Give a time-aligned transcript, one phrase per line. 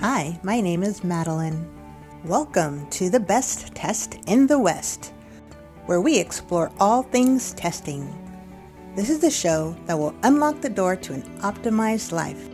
[0.00, 1.68] Hi, my name is Madeline.
[2.24, 5.12] Welcome to the Best Test in the West,
[5.84, 8.08] where we explore all things testing.
[8.96, 12.48] This is the show that will unlock the door to an optimized life.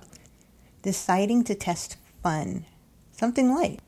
[0.81, 2.65] Deciding to test fun,
[3.11, 3.79] something light.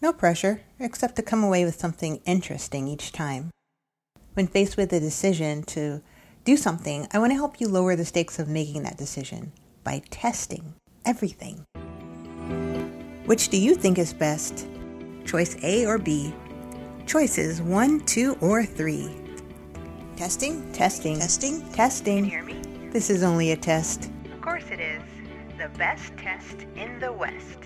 [0.00, 3.50] No pressure, except to come away with something interesting each time.
[4.34, 6.02] When faced with a decision to
[6.44, 9.52] do something, I want to help you lower the stakes of making that decision
[9.84, 10.74] by testing
[11.04, 11.64] everything.
[13.26, 14.66] Which do you think is best?
[15.24, 16.34] Choice A or B?
[17.12, 19.10] Choices 1, 2, or 3.
[20.16, 20.72] Testing?
[20.72, 21.18] Testing.
[21.18, 21.70] Testing?
[21.72, 22.16] Testing.
[22.16, 22.62] Can you hear me?
[22.90, 24.10] This is only a test.
[24.32, 25.02] Of course it is.
[25.58, 27.58] The best test in the West.